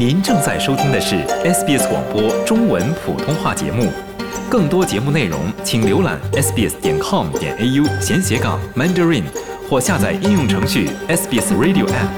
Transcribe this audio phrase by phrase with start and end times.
[0.00, 3.92] 您正在收听的是 SBS 广播中文普通话节目。
[4.48, 9.24] 更多节目内容，请浏览 sbs 点 com 点 au 闲斜杠 mandarin，
[9.68, 12.08] 或下载应用程序 SBS Radio App。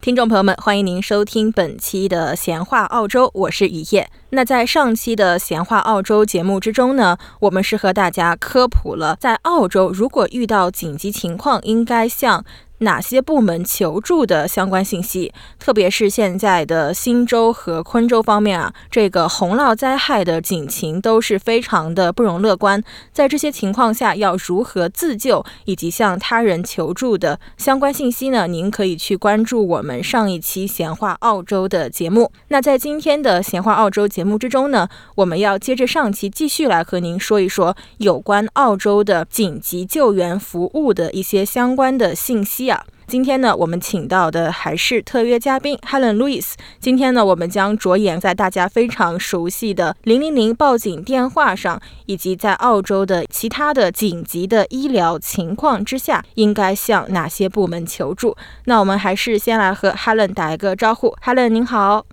[0.00, 4.08] 听众朋友们，欢迎您收听本期的闲话澳洲，我是雨夜。
[4.30, 12.44] 那在上期的闲话澳洲节目之中呢，我们是和大家科普了在澳洲如果遇到紧急情况，应该向。
[12.78, 22.80] 哪些部门求助的相关信息，特别是现在的新州和昆州方面啊，这个洪涝灾害的警情都是非常的不容乐观。
[23.12, 28.46] 在这些情况下，要如何自救以及向他人求助的相关信息呢？
[28.46, 32.30] 您可以去关注我们上一期闲话澳洲的节目。
[32.48, 42.67] 那在今天的闲话澳洲节目之中呢，我们要接着上期继续来和您说一说有关澳洲的紧急救援服务的一些相关的信息。
[43.08, 46.52] 今天呢，我们请到的还是特约嘉宾 Helen Louis。
[46.78, 58.36] 今天呢，我们将着眼在大家非常熟悉的零零零报警电话上，以及在澳洲的其他的紧急的医疗情况之下，应该向哪些部门求助。
[58.66, 61.16] 那我们还是先来和 Helen 打一个招呼。
[61.24, 62.04] Helen 您好，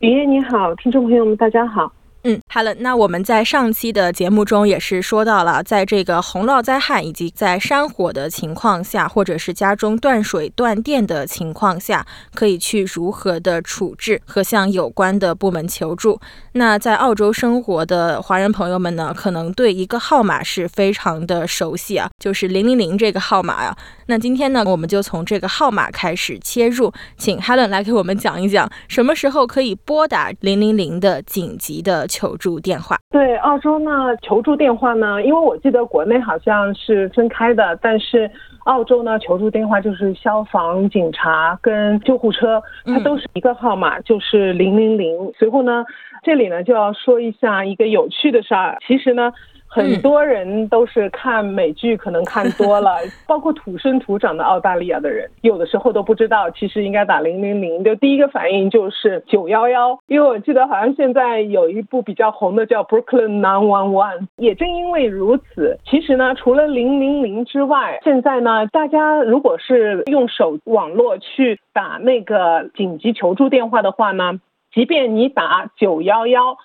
[0.00, 1.92] 雨夜你好，听众朋友们大家好。
[2.24, 16.20] 嗯好了那我们在上期的节目中也是说到了，在这个洪涝灾害以及在山火的情况下，或者是家中断水断电的情况下，可以去如何的处置和向有关的部门求助。
[16.52, 23.76] 那在澳洲生活的华人朋友们呢，可能对一个号码是非常的熟悉啊，就是零零零这个号码啊。
[24.06, 32.06] 那今天呢，我们就从这个号码开始切入，请 Helen 来给我们讲一讲，什么时候可以拨打零零零的紧急的。
[32.12, 38.30] 求助电话对澳洲呢，求助电话呢，因为我记得国内好像是分开的，但是
[38.64, 45.32] 澳洲呢，求助电话就是消防、警察跟救护车，它都是一个号码，就是零零零。
[45.38, 45.84] 随后呢，
[46.22, 49.32] 这里呢就要说一下一个有趣的事儿，其实呢。
[49.74, 57.82] 很多人都是看美剧，可能看多了， 包括土生土长的澳大利亚的人，有的时候都不知道，其实应该打零零零。
[57.82, 64.26] 就第一个反应就是九幺幺，因为我记得好像现在有一部比较红的叫 Brooklyn Nine One One。
[64.36, 74.38] 也正因为如此，其实呢，除了零零零之外，现在呢，大家如果是用手网络去打那个紧急求助电话的话呢，
[74.74, 76.58] 即便你打九幺幺。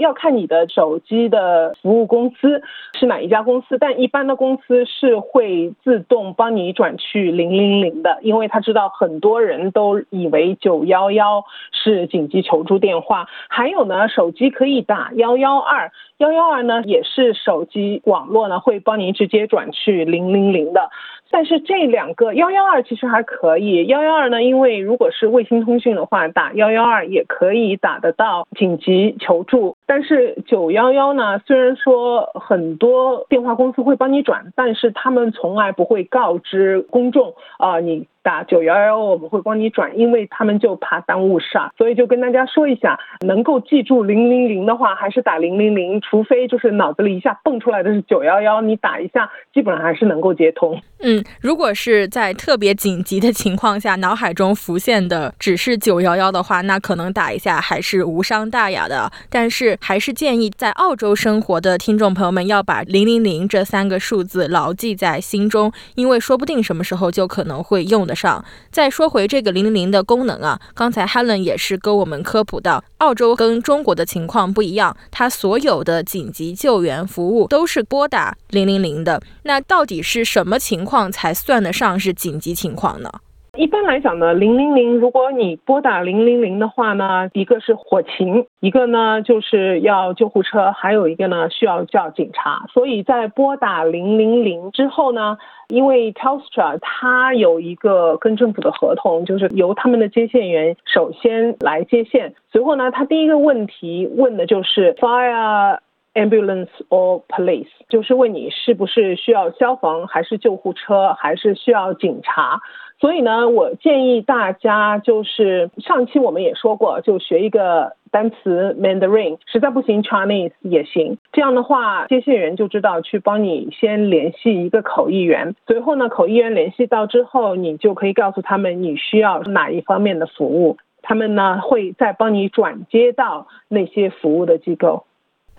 [0.00, 2.62] 要看你的手机的服务公司
[2.98, 13.28] 是哪一家公司，但一般的公司是会自动帮你转去零零零的，因为他知道很多人都以为九幺幺是紧急求助电话。
[13.48, 20.90] 还有呢，手机可以打幺幺二，幺幺二呢也是手机网络呢会帮你直接转去零零零的。
[21.36, 29.76] 但是这两个幺幺二其实还可以，幺幺二呢，因为如果是卫星通讯的话，打幺幺二也可以打得到紧急求助。
[29.84, 38.06] 但是九幺幺呢，虽然说很多电话公司会帮你转，但是他们从来不会告知公众啊，你。
[38.24, 50.80] 打九幺幺，我们会帮你转，因为他们就怕耽误事儿，所以就跟大家说一下，能够记住零零零的话，还是打零零零，除非就是脑子里一下蹦出来的是九幺幺，你打一下，基本上还是能够接通。
[51.00, 59.12] 嗯，如果是在特别紧急的情况下，脑海中浮现的只是九幺幺的话，那可能打一下还是无伤大雅的。
[59.28, 68.13] 但是还是建议在澳洲生活的听众朋友们要把零零零这三个数字牢记在心中，因为说不定什么时候就可能会用的。
[68.14, 79.20] 上再说回这个零零零的功能啊，刚才 Helen 也是跟我们科普到，澳洲跟中国的情况不一样，它所有的紧急救援服务都是拨打零零零的。
[79.42, 83.10] 那到底是什么情况才算得上是紧急情况呢？
[83.56, 92.64] 一般来讲呢，零零零，如果你拨打零零零的话呢，一个是火情，一个呢就是要救护车，还有一个呢需要叫警察。
[92.72, 95.38] 所以在拨打零零零之后呢，
[95.68, 105.78] 因为 Telstra 它有一个跟政府的合同，就是由他们的接线员首先来接线，随后呢，他第一个问题问的就是 Fire
[106.14, 112.60] Ambulance or Police，就是问你是不是需要消防，还是救护车，还是需要警察。
[112.98, 121.18] 所以呢，我建议大家就是上期我们也说过，就学一个单词 Mandarin，实在不行 Chinese 也行。
[121.32, 135.04] 这样的话，接线员就知道去帮你先联系一个口译员，随后呢，口译员联系到之后，你就可以告诉他们你需要哪一方面的服务，他们呢会再帮你转接到那些服务的机构。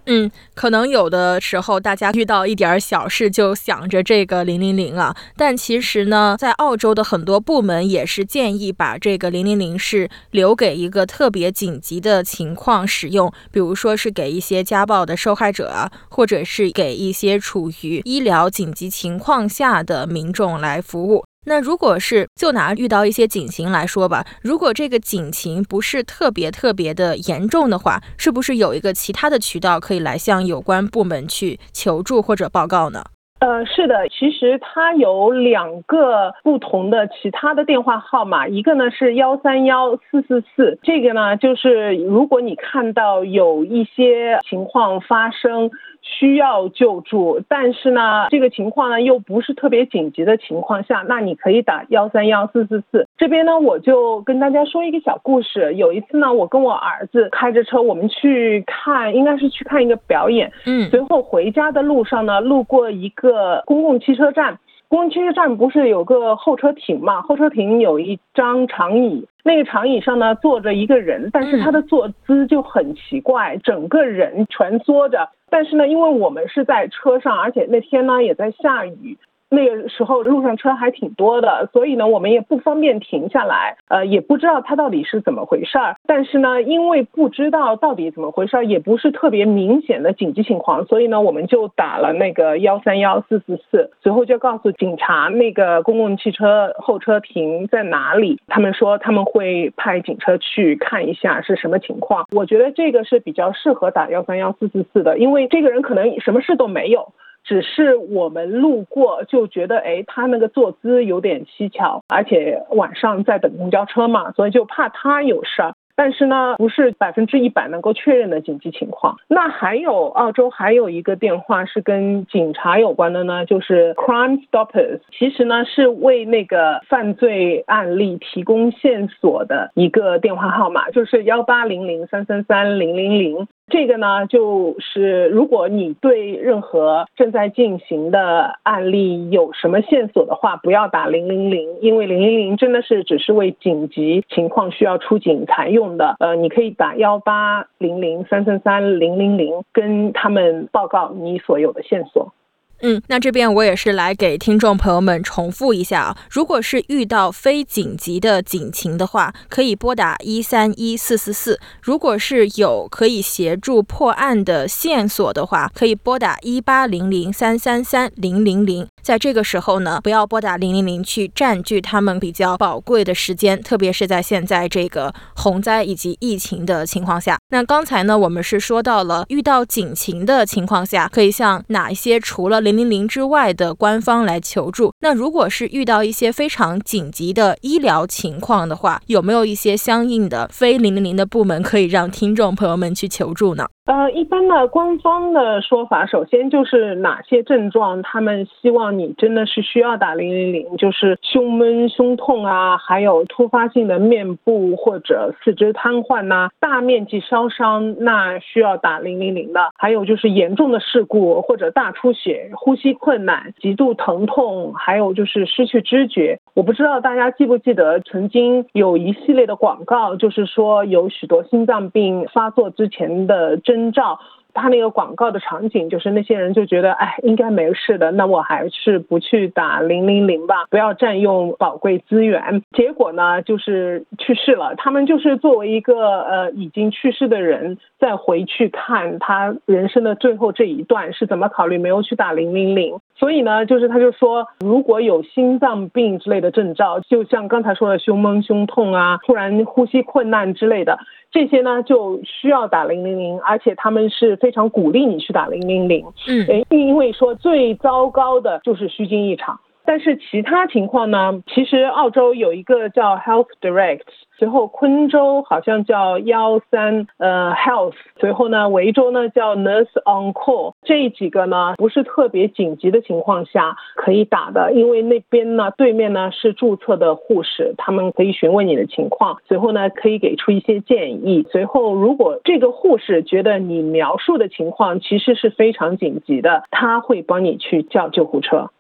[0.08, 21.24] 嗯，可能有的时候大家遇到一点小事就想着这个零零零啊，但其实呢，在澳洲的很多部门也是建议把这个零零零是留给一个特别紧急的情况使用，比如说是给一些家暴的受害者啊，或者是给一些处于医疗紧急情况下的民众来服务。
[21.48, 33.04] 那如果是就拿遇到一些警情来说吧，如果这个警情不是特别特别的严重的话，是不是有一个其他的渠道可以来向有关部门去求助或者报告呢？
[33.40, 45.70] 呃，是的，其实它有两个不同的其他的电话号码，一个呢是幺三幺四四四，这个呢就是如果你看到有一些情况发生。
[46.18, 53.08] 需要救助，但是呢，这个情况呢又不是特别紧急的情况下，那你可以打幺三幺四四四。
[53.18, 55.74] 这边呢，我就跟大家说一个小故事。
[55.76, 60.52] 有一次呢，我跟我儿子开着车，我们去看，应该是去看一个表演。
[60.66, 64.58] 嗯，随后回家的路上呢，路过一个公共汽车站。
[64.88, 67.22] 公共汽车站不是有个候车亭嘛？
[67.22, 75.30] 候车亭有一张长椅，那个长椅上呢坐着一个人，但是他的坐姿就很奇怪，整个人蜷缩着。
[75.50, 79.18] 但是呢，因为我们是在车上，而且那天呢也在下雨。
[79.56, 85.96] 那个时候路上车还挺多的，所以呢，我们也不方便停下来，呃，也不知道他到底是怎么回事儿。
[86.06, 98.40] 但是呢，因为不知道到底怎么回事儿，也不是特别明显的紧急情况，所以呢，我们就打了那个幺三幺四四四，随后就告诉警察那个公共汽车候车亭在哪里。
[98.48, 102.26] 他们说他们会派警车去看一下是什么情况。
[102.32, 107.14] 我觉得这个是比较适合打幺三幺四四四的，因为这个人可能什么事都没有。
[107.46, 115.74] 只是我们路过就觉得，哎，他那个坐姿有点蹊跷，而且晚上在等公交车嘛，所以就怕他有事儿。
[115.98, 119.16] 但是呢，不是百分之一百能够确认的紧急情况。
[119.30, 133.48] 那还有澳洲还有一个电话是跟警察有关的呢，就是 Crime Stoppers，其实呢是为那个犯罪案例提供线索的一个电话号码，就是幺八零零三三三零零零。
[133.68, 146.16] 这个呢，就是如果你对任何正在进行的案例有什么线索的话，不要打零零零，因为零零零真的是只是为紧急情况需要出警才用的。
[146.20, 152.34] 呃，你可以打幺八零零三三三零零零，跟他们报告你所有的线索。
[152.82, 156.18] 嗯，那这边我也是来给听众朋友们重复一下啊。
[156.30, 168.88] 如果是遇到非紧急的警情的话，可以拨打一三一四四四；如果是有可以协助破案的线索的话，可以拨打一八零零三三三零零零。
[169.02, 177.38] 在这个时候呢，不要拨打零零零去占据他们比较宝贵的时间，特别是在现在这个洪灾以及疫情的情况下。
[177.50, 184.92] 那刚才呢，我们是说到了遇到警情的情况下，可以向哪一些除了零零零之外的官方来求助？
[185.00, 193.66] 那如果是遇到一些非常紧急的医疗情况的话，有没有一些相应的非零零零的部门可以让听众朋友们去求助呢？
[193.86, 209.70] 呃，一般的官方的说法，首先就是哪些症状，他们希望你真的是需要打零零零，就是胸闷、胸痛啊，还有突发性的面部或者四肢瘫痪呐，大面积烧伤，那需要打零零零的。
[209.78, 216.40] 还有就是严重的事故或者大出血、呼吸困难、极度疼痛，还有就是失去知觉。
[216.54, 223.58] 我不知道大家记不记得，曾经有一系列的广告，就是说有许多心脏病发作之前的。
[223.66, 224.20] 征兆，
[224.56, 232.64] 他那个广告的场景就是那些人就觉得，哎，应该没事的，那我还是不去打零零零吧，不要占用宝贵资源。
[232.72, 234.74] 结果呢，就是去世了。
[234.78, 242.98] 他们就是作为一个呃已经去世的人，再回去看他人生的最后这一段是怎么考虑没有去打零零零。
[243.18, 251.00] 所以呢，就是他就说，如果有心脏病之类的征兆，就像刚才说的胸闷、胸痛啊，突然呼吸困难之类的，
[251.36, 256.06] 这些呢就需要打零零零，而且他们是非常鼓励你去打零零零。
[256.30, 259.60] 嗯，因为说最糟糕的就是虚惊一场。
[259.86, 261.44] 但是其他情况呢？
[261.48, 264.02] 其实澳洲有一个叫 Health Direct，
[264.38, 281.46] 随后昆州好像叫幺三呃 Health，随后呢维州呢叫 Nurse on Call，这几个呢不是特别紧急的情况下可以打的，因为那边呢对面呢是注册的护士，他们可以询问你的情况，随后呢可以给出一些建议。
[281.52, 288.72] 随后如果这个护士觉得你描述的情况其实是非常紧急的，他会帮你去叫救护车。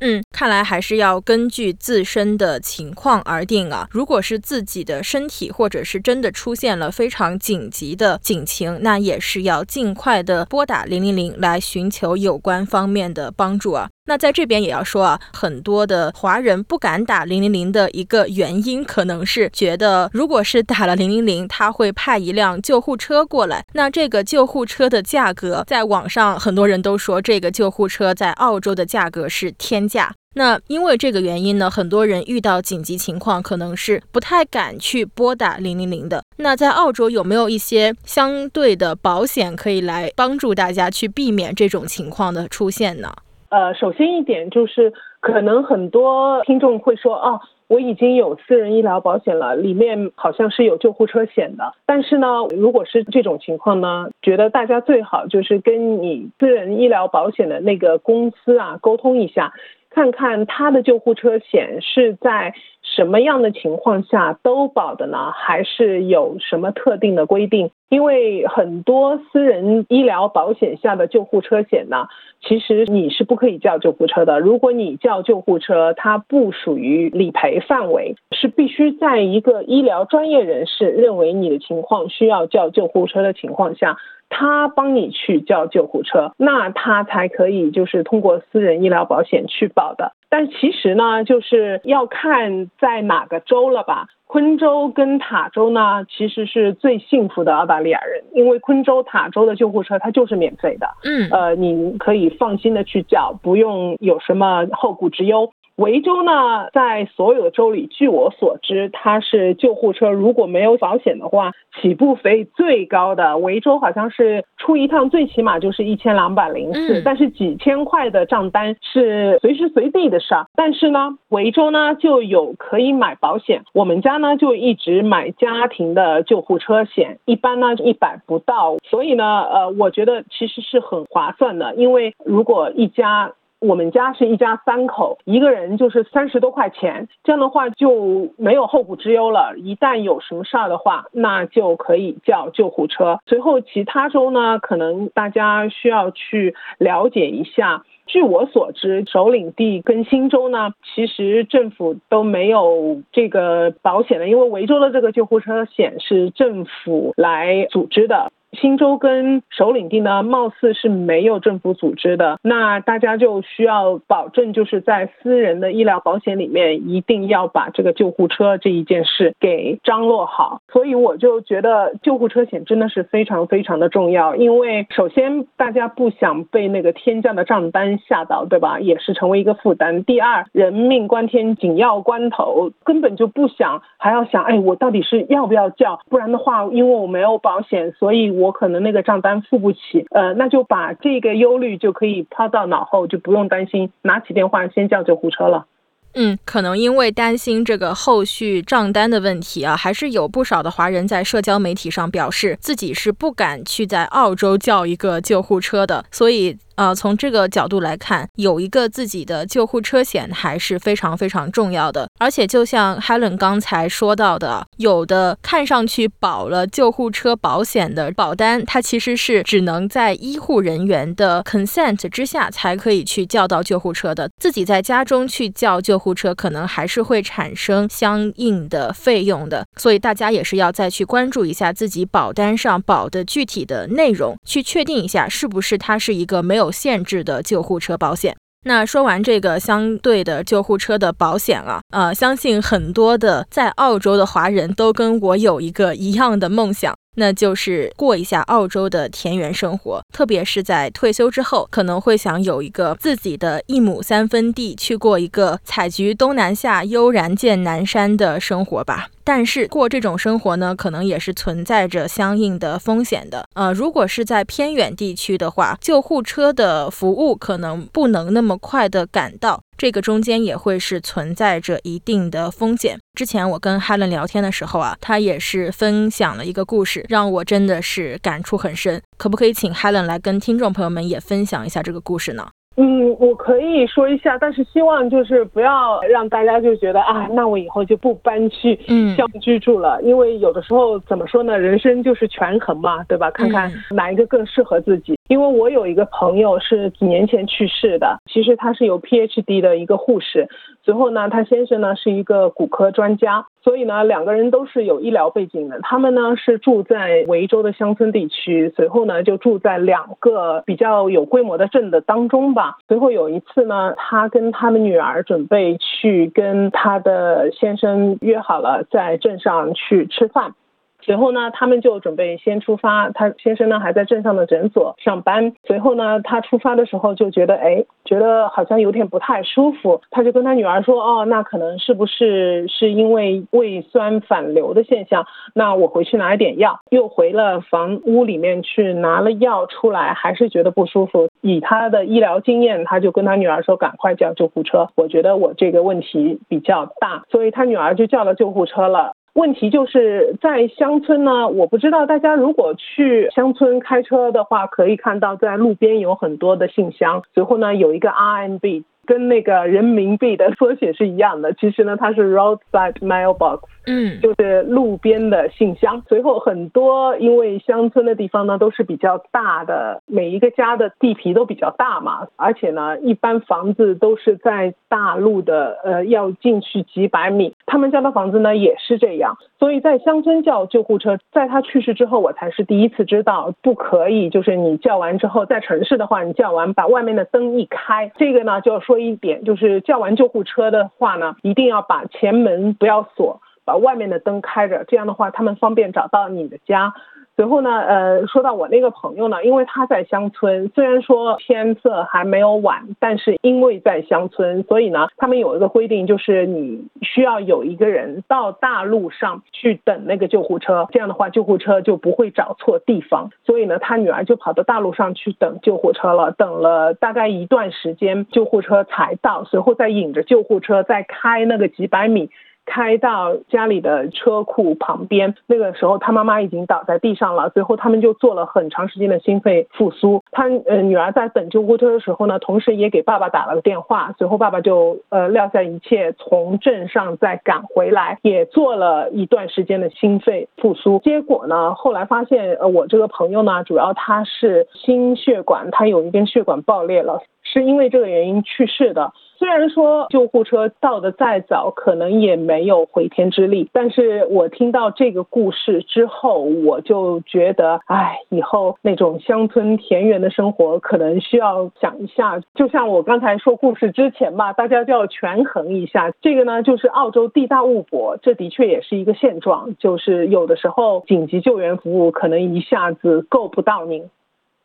[0.00, 3.86] 嗯，看来还是要根据自身的情况而定啊。
[3.90, 13.88] 如果是自己的身体，或者是真的出现了非常紧急的警情，那也是要尽快的拨打零零零来寻求有关方面的帮助啊。
[14.10, 23.64] 那在这边也要说啊，很多的华人不敢打零零零的一个原因，可能是觉得如果是打了零零零，他会派一辆救护车过来。
[23.74, 30.12] 那这个救护车的价格，在网上很多人都说，这个救护车在澳洲的价格是天价。
[30.34, 36.24] 那因为这个原因呢，很多人遇到紧急情况，可能是不太敢去拨打零零零的。
[36.38, 43.12] 那在澳洲有没有一些相对的保险可以来帮助大家去避免这种情况的出现呢？
[43.50, 51.74] 呃，首先一点就是，可能很多听众会说，哦，我已经有私人医疗保险了，里面好像是有救护车险的。
[51.84, 59.52] 但是呢，如果是这种情况呢，觉得大家最好就是跟你私人医疗保险的那个公司啊沟通一下。
[59.92, 62.54] 看看他的救护车险是在
[62.96, 65.30] 什么样的情况下都保的呢？
[65.32, 67.70] 还是有什么特定的规定？
[67.88, 72.06] 因为很多私人医疗保险下的救护车险呢，
[72.40, 74.40] 其实你是不可以叫救护车的。
[74.40, 83.96] 如果你叫救护车，它不属于理赔范围，是必须在一个医疗专业人士认为你的情况需要叫救护车的情况下。
[84.30, 90.12] 他帮你去叫救护车，那他才可以就是通过私人医疗保险去保的。
[90.30, 94.06] 但其实呢，就是要看在哪个州了吧。
[94.26, 100.86] 昆州跟塔州呢，其实是最幸福的澳大利亚人，因为昆州、塔州的救护车它就是免费的。
[101.02, 105.50] 嗯，呃，你可以放心的去叫，不用有什么后顾之忧。
[105.80, 113.38] 维州呢，在所有的州里，据我所知，它是救护车如果没有保险的话，起步费最高的。
[113.38, 120.44] 维州好像是出一趟最起码就是一千两百零四，但是几千块的账单是随时随地的事儿。
[120.54, 133.32] 但是呢，维州呢就有可以买保险，我们家呢就一直买家庭的救护车险，一般呢一百不到，所以呢，呃，我觉得其实是很划算的，因为如果一家。
[133.60, 139.54] 我们家是一家三口，一个人就是三十多块钱，这样的话就没有后顾之忧了。
[139.58, 143.20] 一旦有什么事儿的话，那就可以叫救护车。
[143.26, 147.84] 随后其他州呢，可能大家需要去了解一下。
[148.06, 158.32] 据我所知，首领地跟新州呢，其实政府都没有这个保险的，因为维州的这个救护车险是政府来组织的。
[158.60, 170.60] 青州跟首领地呢，貌似是没有政府组织的，那大家就需要保证，就是在私人的医疗保险里面，一定要把这个救护车这一件事给张罗好。
[170.70, 178.78] 所以我就觉得救护车险真的是非常非常的重要，因为首先大家不想被那个天价的账单吓到，对吧？
[178.80, 180.04] 也是成为一个负担。
[180.04, 185.98] 第二，人命关天，紧要关头，根本就不想还要想，哎，我到底是要不要叫？
[186.10, 188.30] 不然的话，因为我没有保险，所以。
[188.30, 189.78] 我可能那个账单付不起，
[190.10, 195.66] 呃，那就把这个忧虑就可以抛到脑后，就不用担心，拿起电话先叫救护车了。
[196.14, 206.58] 嗯，可能因为担心这个后续账单的问题啊，还是有不少的华人在社交媒体上表示自己是不敢去在澳洲叫一个救护车的，所以。
[206.76, 212.08] 呃，从这个角度来看，有一个自己的救护车险还是非常非常重要的。
[212.18, 224.30] 而且，就像 Helen 刚才说到的，有的看上去保了救护车保险的保单，它其实是只能在医护人员的 consent 之下才可以去叫到救护车的。
[224.40, 229.66] 自己在家中去叫救护车，可能还是会产生相应的费用的。
[229.76, 236.70] 所以，大家也是要再去关注一下自己保单上保的具体的内容，去确定一下是不是它是一个没有。
[236.80, 238.39] 限制的救护车保险。
[238.64, 246.94] 那说完这个相对的救护车的保险啊，呃，相信很多的在澳洲的华人都跟我有一个一样的梦想。
[247.16, 259.08] 那就是过一下澳洲的田园生活，特别是在退休之后，可能会想有一个自己的一亩三分地，去过一个采菊东南下，悠然见南山的生活吧。
[259.32, 263.44] 但是过这种生活呢，可能也是存在着相应的风险的。
[263.54, 269.62] 呃，如果是在偏远地区的话，救护车的服务可能不能那么快的赶到。
[269.78, 272.98] 这个中间也会是存在着一定的风险。
[273.14, 279.00] 之前我跟 Helen 聊天的时候啊，他也是分享了一个故事，让我真的是感触很深。
[279.16, 282.48] 可不可以请 Helen 来跟听众朋友们也分享一下这个故事呢？
[282.76, 288.78] 嗯，我可以说一下，但是希望就是不要让大家就觉得啊，那我以后就不搬去
[289.16, 293.30] 乡居住了，因为有的时候怎么说呢，人生就是权衡嘛，对吧？
[293.32, 295.19] 看看哪一个更适合自己。
[295.30, 300.48] 因为我有一个朋友是几年前去世的，其实他是有 PhD 的一个护士，
[300.82, 305.78] 随后呢，他先生呢是一个骨科专家，所以呢，两个人都是有医疗背景的。
[305.82, 312.78] 他们呢是住在维州的乡村地区，随后呢就住在两个比较有规模的镇的当中吧。
[312.88, 320.54] 随后有一次呢，他跟他的女儿准备去跟他的先生约好了在镇上去吃饭。
[321.02, 323.10] 随后呢，他们就准备先出发。
[323.10, 325.52] 他先生呢还在镇上的诊所上班。
[325.64, 330.00] 随后呢，他出发的时候就觉得，哎，觉得好像有点不太舒服。
[330.10, 335.26] 他就跟他女儿说，哦，那可能是不是是因为胃酸反流的现象？
[335.54, 336.78] 那我回去拿一点药。
[336.90, 341.28] 又回了房屋里面去拿了药出来，还是觉得不舒服。
[341.40, 344.88] 以他的医疗经验，他就跟他女儿说，赶快叫救护车。
[344.96, 349.12] 我觉得我这个问题比较大，所以他女儿就叫了救护车了。
[349.34, 358.84] 问题就是在乡村呢，我不知道大家如果去乡村开车的话，可以看到在路边有很多的信箱，随后呢有一个 RMB。
[359.10, 366.00] 跟那个人民币的缩写是一样的， 其实呢，它是 roadside mailbox，嗯，就是路边的信箱。
[366.08, 377.56] 随后很多因为乡村的地方呢都是比较大的，每一个家的地皮都比较大嘛，而且呢，一般房子都是在大路的，呃，要进去几百米。
[377.66, 388.99] 他们家的房子呢也是这样，所以在乡村叫救护车，在他去世之后，我才是第一次知道不可以，就是你叫完之后，在城市的话，你叫完把外面的灯一开，这个呢就说。
[389.00, 396.94] 一点就是叫完救护车的话呢，一定要把前门不要锁，把外面的灯开着，这样的话他们方便找到你的家。
[397.40, 413.30] 随后呢，呃，说到我那个朋友呢，因为他在乡村，虽然说天色还没有晚，但是因为在乡村，所以呢，他们有一个规定，就是你需要有一个人到大路上去等那个救护车，这样的话救护车就不会找错地方。
[413.46, 422.28] 所以呢，他女儿就跑到大路上去等救护车了，等了大概一段时间，救护车才到，随后再引着救护车再开那个几百米。
[422.66, 427.50] 开到家里的车库旁边，那个时候他妈妈已经倒在地上了。
[427.50, 430.22] 随后他们就做了很长时间的心肺复苏。
[430.30, 434.14] 他呃女儿在等救护车的时候呢，同时也给爸爸打了个电话。
[434.18, 441.00] 随后爸爸就呃撂下一切，从镇上再赶回来，也做了一段时间的心肺复苏。
[441.00, 447.20] 结果呢，后来发现呃我这个朋友呢，主要他是心血管，他有一根血管爆裂了。
[447.42, 449.12] 是因为这个原因去世的。
[449.40, 462.38] 虽然说救护车到的再早，可能也没有回天之力，但是我听到这个故事之后，我就觉得，哎，以后那种乡村田园的生活，可能需要想一下。
[462.54, 466.12] 就像我刚才说故事之前吧，大家就要权衡一下。
[466.20, 474.10] 这个呢，就是澳洲地大物博，这的确也是一个现状，就是有的时候紧急救援服务可能一下子够不到您。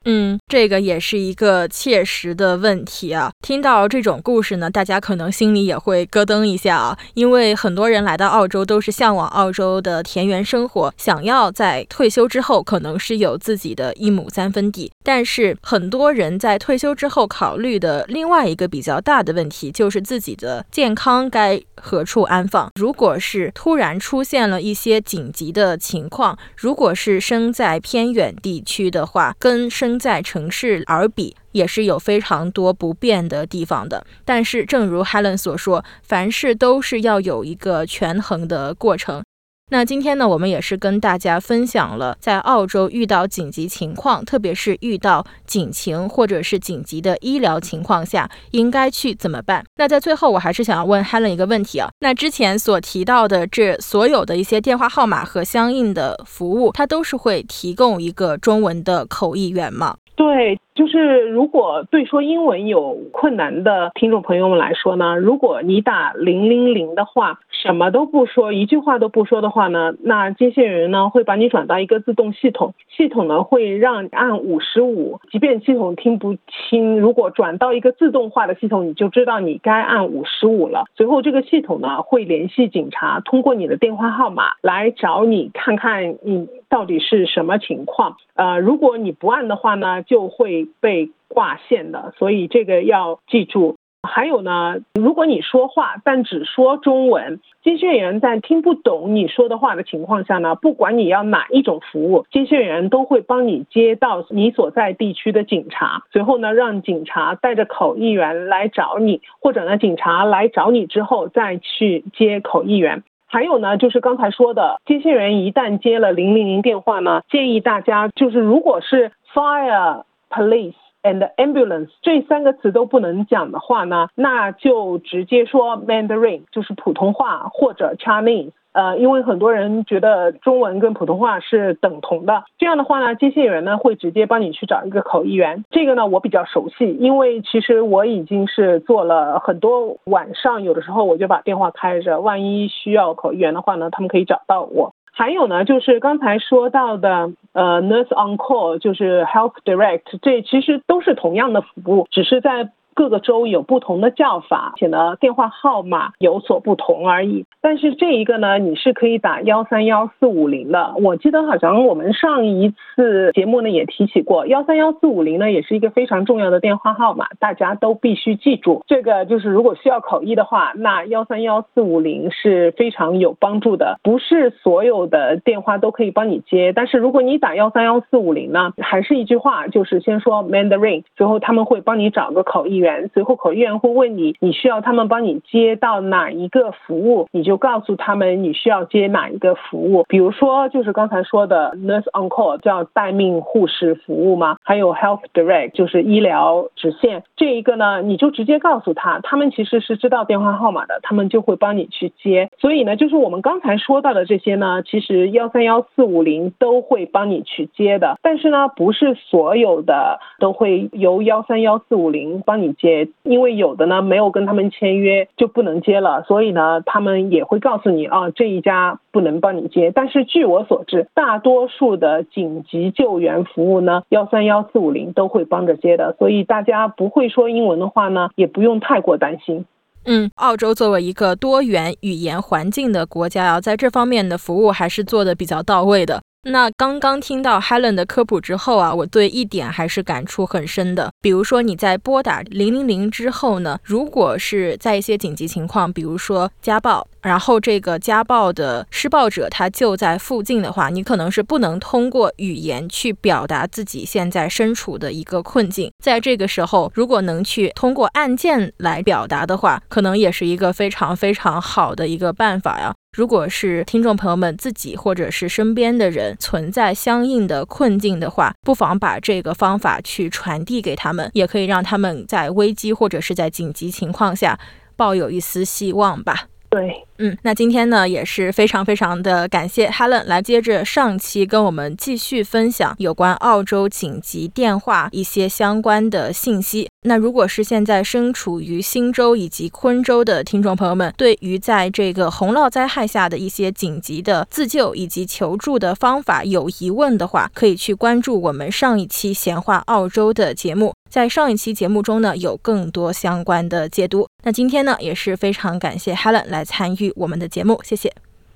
[0.05, 3.31] 嗯，这个也是一个切实的问题啊。
[3.41, 14.91] 听到这种故事呢，大家可能心里也会咯噔一下啊，因为很多人来到澳洲都是向往澳洲的田园生活，想要在退休之后可能是有自己的一亩三分地。
[15.03, 22.71] 但是很多人在退休之后考虑的另外一个比较大的问题，就是自己的健康该何处安放。
[22.75, 34.05] 如果是突然出现了一些紧急的情况，如果是生在偏远地区的话，跟生在城市而比，也是有非常多不便的地方的。
[34.23, 39.23] 但是，正如 Helen 所说，凡事都是要有一个权衡的过程。
[39.71, 49.65] 那今天呢，我们也是跟大家分享了在澳洲遇到紧急情况，特别是遇到警情或者是紧急的医疗情况下，应该去怎么办？
[49.77, 51.89] 那在最后，我还是想要问 Helen 一个问题啊。
[51.99, 59.97] 那之前所提到的这所有的一些电话号码和相应的服务，它都是会提供一个中文的口译员吗？
[60.15, 60.59] 对。
[60.75, 80.83] 就是如果对说英文有困难的听众朋友们来说呢，如果你打零零零的话，什么都不说，一句话都不说的话呢，那接线员呢会把你转到一个自动系统，系统呢会让按五十五，即便系统听不清，如果转到一个自动化的系统，你就知道你该按五十五了。
[80.97, 88.17] 随后这个系统呢会联系警察，通过你的电话号码来找你，看看你到底是什么情况。
[88.35, 93.75] 呃，如果你不按的话呢，就会被挂线的，所以这个要记住。
[94.07, 113.01] 还有呢，如果你说话但只说中文，接线员在听不懂你说的话的情况下呢，不管你要哪一种服务，接线员都会帮你接到你所在地区的警察，随后呢，让警察带着口译员来找你，或者呢，警察来找你之后再去接口译员。
[113.25, 120.03] 还有呢，就是刚才说的，接线员一旦接了零零零电话呢，建议大家就是如果是 fire。
[120.35, 128.51] Police and ambulance 这三个词都不能讲的话呢，那就直接说 Mandarin，就是普通话或者 Chinese。
[128.73, 135.63] 呃，因为很多人觉得中文跟普通话是等同的，这样的话呢，接线员呢会直接帮你去找一个口译员。
[135.71, 144.93] 这个呢我比较熟悉，因为其实我已经是做了很多晚上，有的时候我就把电话开着，万一需要口译员的话呢，他们可以找到我。
[145.15, 152.69] 还有呢，就是刚才说到的，呃，Nurse on Call，就是 Health Direct，这其实都是同样的服务，只是在。
[152.95, 157.45] 各个州有不同的叫法，且呢电话号码有所不同而已。
[157.61, 160.93] 但是这一个呢，你是可以打幺三幺四五零的。
[161.03, 168.81] 我记得好像我们上一次节目呢也提起过，幺三幺四五零呢也是一个非常重要的电话号码，大家都必须记住。
[168.87, 173.99] 这个就是如果需要口译的话，那幺三幺四五零是非常有帮助的。
[174.03, 182.84] 不是所有的电话都可以帮你接，但是如果你打幺三幺四五零呢，还是一句话，就是先说 Mandarin，最后他们会帮你找个口译。
[183.13, 190.03] 随后口译员会问你，你需要他们帮你接到哪一个服务，你就告诉他们你需要接哪一个服务。
[190.07, 194.57] 比如说，就是刚才说的 nurse on call 叫待命护士服务吗？
[194.63, 197.23] 还有 health direct 就是医疗直线。
[197.35, 202.49] 这一个呢，你就直接告诉他，他们其实是知道电话号码的，他们就会帮你去接。
[202.59, 208.19] 所以呢，就是我们刚才说到的这些呢，其实幺三幺四五零都会帮你去接的。
[208.21, 212.74] 但是呢，不是所有的都会由幺三幺四五零帮你。
[212.75, 219.91] 接，因为有的呢没有跟他们签约就不能接了，所以呢他们也会告诉你啊这一家不能帮你接。
[219.93, 229.65] 但是据我所知，大多数的紧急救援服务呢幺三幺四五零都会帮着接的，所以大家不会说英文的话呢也不用太过担心。
[230.07, 236.21] 嗯，澳洲作为一个多元语言环境的国家啊，在这方面的服务还是做的比较到位的。
[236.47, 241.11] 那刚刚听到 Helen 的科普之后啊，我对一点还是感触很深的。
[241.19, 255.91] 比如说你在拨打零零零之后呢，如果是在一些紧急情况，比如说家暴，然后这个家暴的施暴者他就在附近的话，你可能是不能通过语言去表达自己现在身处的一个困境。
[256.03, 262.93] 在这个时候，如果能去通过按键来表达的话，可能也是一个非常非常好的一个办法呀。
[263.15, 274.59] 如果是听众朋友们自己或者是身边的人存在相应的困境的话，不妨把这个方法去传递给他们，也可以让他们在危机或者是在紧急情况下
[274.97, 276.49] 抱有一丝希望吧。
[276.69, 277.05] 对。
[277.17, 286.89] 嗯，那今天呢也是非常非常的感谢 Helen 来接着上期跟我们继续分享有关澳洲紧急电话一些相关的信息。
[287.07, 304.27] 那如果是现在身处于新州以及昆州的听众朋友们，对于在这个洪涝灾害下的一些紧急的自救以及求助的方法有疑问的话，可以去关注我们上一期闲话澳洲的节目，在上一期节目中呢有更多相关的解读。
[304.43, 307.13] 那今天呢也是非常感谢 Helen 来参与与。
[307.15, 308.11] 我们的节目，谢谢。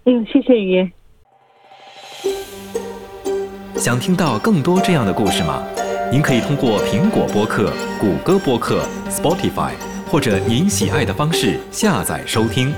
[0.05, 0.91] 嗯，谢谢雨嫣。
[3.75, 5.63] 想听到更多这样的故事吗？
[6.11, 9.73] 您可以通过苹果播客、谷歌播客、Spotify，
[10.09, 12.73] 或者您喜爱的方式下载收听。